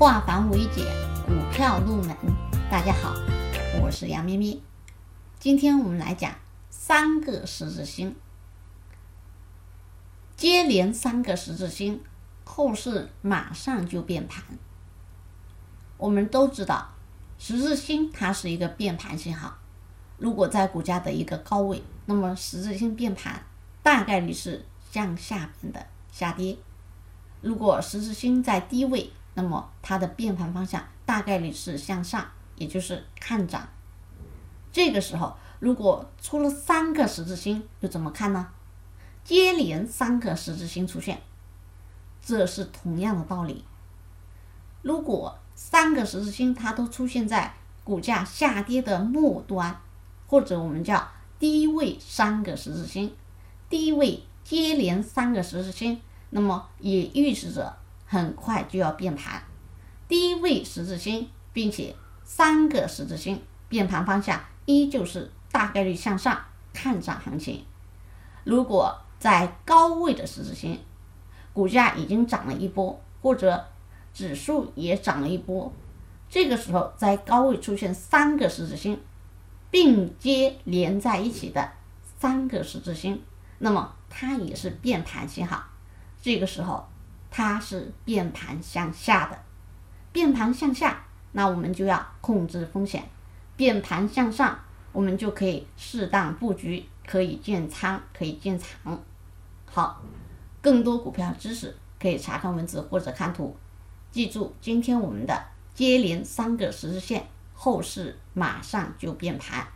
[0.00, 0.86] 化繁为简，
[1.26, 2.16] 股票入门。
[2.70, 3.14] 大家好，
[3.82, 4.62] 我是杨咪咪。
[5.38, 6.34] 今天我们来讲
[6.70, 8.16] 三个十字星，
[10.38, 12.00] 接连三个十字星，
[12.44, 14.42] 后市马上就变盘。
[15.98, 16.92] 我们都知道，
[17.38, 19.58] 十字星它是一个变盘信号。
[20.16, 23.44] 如果在股价的一个高位，那么十字星变盘
[23.82, 26.56] 大概率是向下边的下跌；
[27.42, 32.26] 如果十字星在低位，那么它的变盘方向大概率是向上，
[32.56, 33.68] 也就是看涨。
[34.72, 38.48] 这个时候，如果出了三个十字星，又怎么看呢？
[39.24, 41.20] 接连三个十字星出现，
[42.24, 43.64] 这是同样的道理。
[44.82, 47.54] 如果三个十字星它都出现在
[47.84, 49.80] 股价下跌的末端，
[50.26, 53.14] 或者我们叫低位三个十字星，
[53.68, 57.76] 低位接连三个十字星，那么也预示着。
[58.12, 59.40] 很快就要变盘，
[60.08, 66.36] 低位十字星，并且三个十字星变盘方向依旧是大概率向上
[66.72, 67.64] 看涨行情。
[68.42, 70.80] 如果在高位的十字星，
[71.52, 73.64] 股价已经涨了一波，或者
[74.12, 75.72] 指数也涨了一波，
[76.28, 79.00] 这个时候在高位出现三个十字星
[79.70, 81.70] 并接连在一起的
[82.18, 83.22] 三个十字星，
[83.58, 85.62] 那么它也是变盘信号。
[86.20, 86.89] 这个时候。
[87.30, 89.38] 它是变盘向下的，
[90.12, 93.02] 变盘向下，那我们就要控制风险；
[93.56, 94.58] 变盘向上，
[94.92, 99.00] 我们就可以适当布局，可以建仓，可以建仓。
[99.64, 100.02] 好，
[100.60, 103.56] 更多股票知识可以查看文字或者看图。
[104.10, 109.66] 记住，今天我们的接连三个十字线，后市马上就变盘。